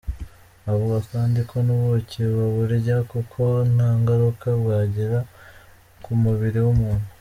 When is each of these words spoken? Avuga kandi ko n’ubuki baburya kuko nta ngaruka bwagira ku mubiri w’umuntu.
Avuga 0.71 0.97
kandi 1.11 1.39
ko 1.49 1.55
n’ubuki 1.65 2.21
baburya 2.35 2.97
kuko 3.11 3.41
nta 3.75 3.89
ngaruka 3.99 4.47
bwagira 4.61 5.17
ku 6.03 6.11
mubiri 6.23 6.59
w’umuntu. 6.65 7.07